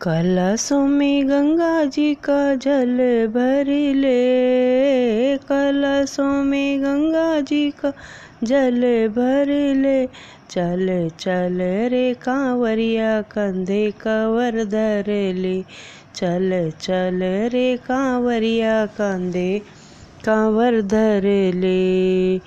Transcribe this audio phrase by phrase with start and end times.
[0.00, 3.64] कलशों में गंगा जी का जल भर
[3.94, 7.92] ले। कलशों में गंगा जी का
[8.44, 10.06] जल भर ले।
[10.50, 15.62] चल चल रे कांवरिया, कंधे कवर धर ले।
[16.14, 19.62] चल चल रे कांवरिया, कंधे
[20.24, 22.38] कांवर धर ले।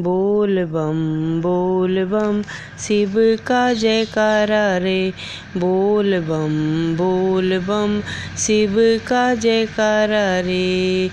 [0.00, 2.42] बोल बम बोल बम,
[2.78, 3.14] शिव
[3.46, 5.12] का जयकारा रे।
[5.56, 8.00] बोल बम बोल बम,
[8.38, 11.10] शिव का जयकारा रे।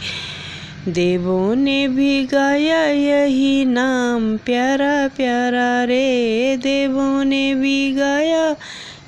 [0.87, 8.55] देवों ने भी गाया यही नाम, प्यारा प्यारा रे। देवों ने भी गाया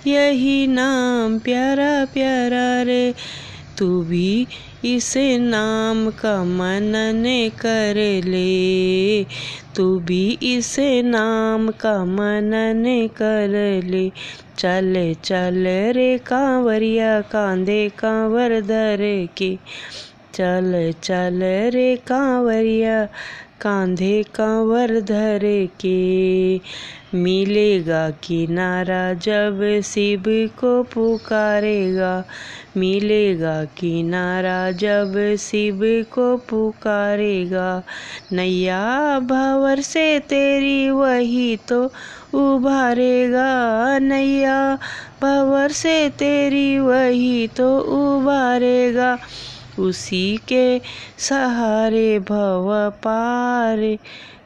[0.07, 3.13] यही नाम, प्यारा प्यारा रे।
[3.77, 4.47] तू भी
[4.85, 7.23] इस नाम का मनन
[7.61, 9.23] कर ले।
[9.75, 14.11] तू भी इस नाम का मनन कर ले।
[14.57, 19.57] चल चल रे कांवरिया, कांधे कांवर धर के।
[20.33, 21.39] चल चल
[21.73, 23.05] रे कांवरिया,
[23.61, 25.39] कांधे कांवर धर
[25.81, 26.55] के।
[27.15, 32.23] मिलेगा किनारा जब शिव को पुकारेगा।
[32.77, 37.83] मिलेगा किनारा जब शिव को पुकारेगा।
[38.31, 41.83] नैया भवर से तेरी वही तो
[42.33, 43.49] उभारेगा।
[43.99, 44.77] नैया
[45.21, 49.17] भवर से तेरी वही तो उभारेगा।
[49.79, 50.81] उसी के
[51.17, 53.97] सहारे भव पार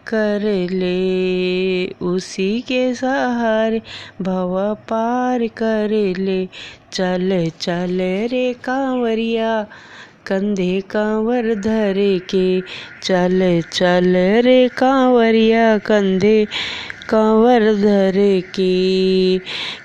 [0.08, 3.81] कर ले। उसी के सहारे
[4.22, 6.45] भव पार कर ले।
[6.92, 9.67] चल चल रे कांवरिया,
[10.28, 12.61] कंधे कांवर धर के।
[13.03, 16.48] चल चल रे कांवरिया, कंधे
[17.09, 19.38] कांवर धर के।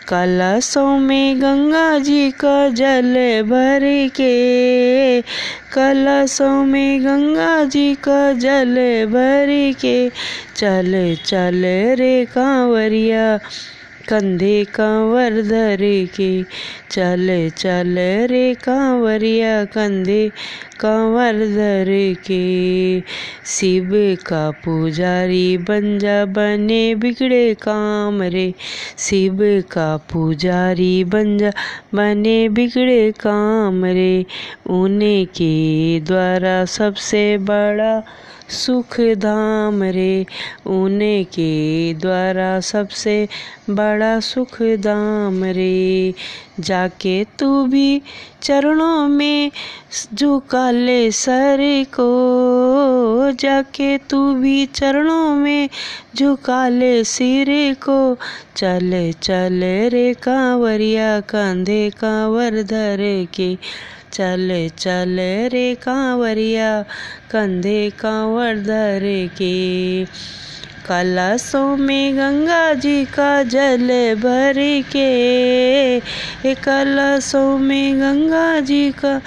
[0.09, 5.23] कलशों में गंगा जी का जल भर के।
[5.73, 8.75] कलशों में गंगा जी का जल
[9.07, 10.09] भर के।
[10.57, 11.63] चल चल
[11.99, 13.39] रे कांवरिया
[14.09, 15.77] कंधे कांवर धर
[16.17, 16.43] के,
[16.91, 17.97] चल चल
[18.31, 20.29] रे कांवरिया कंधे
[20.81, 23.01] कांवर धर के।
[23.47, 23.91] शिव
[24.27, 28.55] का पुजारी बन जा, बने बिगड़े काम रे।
[28.99, 29.39] शिव
[29.71, 31.53] का पुजारी बन जा,
[31.95, 34.27] बने बिगड़े काम रे।
[34.71, 38.03] उन्हीं के द्वारा सबसे बड़ा
[38.53, 40.27] सुख धाम रे
[40.67, 43.29] ऊने के द्वारा सबसे
[43.71, 46.15] बड़ा सुख धाम रे।
[46.61, 48.03] जाके तू भी
[48.43, 49.51] चरणों में
[50.15, 52.13] झुका ले सर को।
[53.41, 55.69] जाके तू भी चरणों में
[56.17, 58.19] झुका ले सिर को।
[58.57, 59.61] चल चल
[59.93, 63.59] रे कांवरिया, कंधे कांवर धर के।
[64.13, 65.17] चल चल
[65.53, 66.83] रे कांवरिया,
[67.31, 70.05] कंधे कांवर धर के।
[70.89, 76.01] कलशों में गंगा जी का जल भर के।
[76.55, 79.21] कलशों में गंगा जी का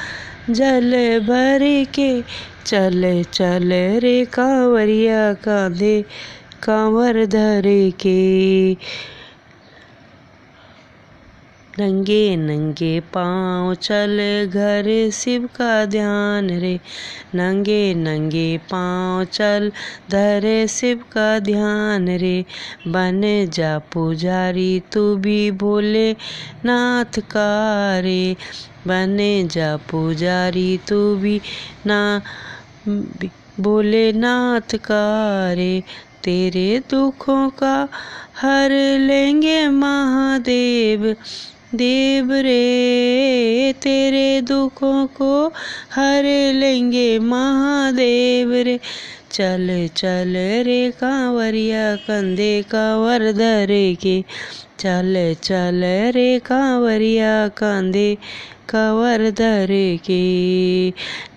[0.49, 0.91] जल
[1.27, 1.59] भर
[1.95, 2.21] के
[2.65, 3.69] चल चल
[4.03, 6.01] रे कांवरिया कांधे
[6.63, 7.63] कांवर धर
[8.01, 8.73] के।
[11.79, 14.19] नंगे नंगे पाँव चल
[14.53, 16.79] घर शिव का ध्यान रे।
[17.35, 19.71] नंगे नंगे पाँव चल
[20.11, 22.45] धरे शिव का ध्यान रे।
[22.87, 23.21] बन
[23.53, 26.11] जा पुजारी तू भी भोले
[26.65, 27.49] नाथ का
[27.99, 28.35] रे।
[28.87, 29.17] बन
[29.51, 31.39] जा पुजारी तू भी
[31.85, 32.21] ना
[33.59, 35.05] भोलेनाथ का
[35.53, 35.83] रे।
[36.23, 37.75] तेरे दुखों का
[38.41, 41.15] हर लेंगे महादेव।
[41.75, 45.47] देव रे, तेरे दुखों को
[45.91, 48.79] हर लेंगे महादेव रे।
[49.31, 50.33] चल चल
[50.65, 53.67] रे कांवरिया, कंधे कांवर धर
[54.01, 54.21] के
[54.79, 55.81] चल चल
[56.15, 58.15] रे कांवरिया, कंधे
[58.69, 59.67] कांवर धर
[60.05, 60.91] के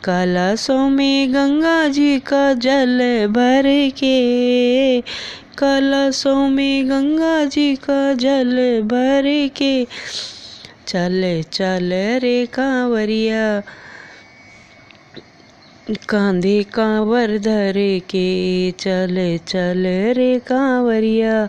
[0.05, 3.67] कलशों में गंगा जी का जल भर
[3.99, 4.19] के
[5.59, 9.87] कलशों में गंगा जी का जल भर के
[10.87, 11.91] चल चल
[12.23, 13.63] रे कांवरिया।
[15.89, 17.73] कांधे कांवर धर
[18.11, 19.87] के चल चल
[20.17, 21.47] रे कांवरिया।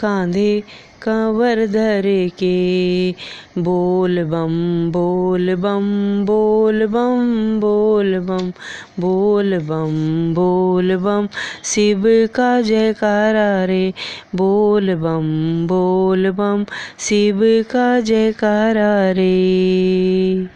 [0.00, 0.60] कांधे
[1.02, 2.02] कंवर धर
[2.38, 3.10] के,
[3.58, 5.86] बोल बम बोल बम
[6.26, 8.50] बोल बम बोल बम
[9.00, 9.94] बोल बम
[10.34, 11.28] बोल बम।
[11.64, 13.92] शिव का जयकारा रे,
[14.34, 16.64] बोल बम बोल बम।
[16.98, 17.40] शिव
[17.70, 20.46] का जयकारा रे।